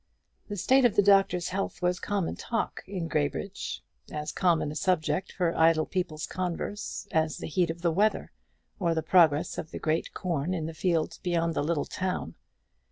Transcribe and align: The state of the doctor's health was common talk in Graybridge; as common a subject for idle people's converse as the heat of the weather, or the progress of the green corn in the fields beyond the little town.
The 0.47 0.57
state 0.57 0.83
of 0.83 0.95
the 0.95 1.03
doctor's 1.03 1.49
health 1.49 1.79
was 1.83 1.99
common 1.99 2.35
talk 2.35 2.81
in 2.87 3.07
Graybridge; 3.07 3.83
as 4.11 4.31
common 4.31 4.71
a 4.71 4.75
subject 4.75 5.31
for 5.31 5.55
idle 5.55 5.85
people's 5.85 6.25
converse 6.25 7.07
as 7.11 7.37
the 7.37 7.45
heat 7.45 7.69
of 7.69 7.83
the 7.83 7.91
weather, 7.91 8.31
or 8.79 8.95
the 8.95 9.03
progress 9.03 9.59
of 9.59 9.69
the 9.69 9.77
green 9.77 10.05
corn 10.15 10.55
in 10.55 10.65
the 10.65 10.73
fields 10.73 11.19
beyond 11.19 11.53
the 11.53 11.63
little 11.63 11.85
town. 11.85 12.33